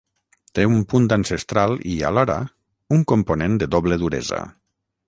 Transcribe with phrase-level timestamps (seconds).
[0.59, 2.39] Té un punt ancestral i, alhora,
[2.99, 4.43] un component de doble duresa.